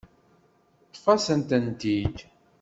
[0.91, 2.15] Ṭṭef-asent-tent-id.